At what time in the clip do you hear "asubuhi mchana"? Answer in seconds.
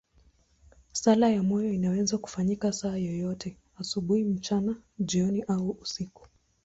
3.79-4.75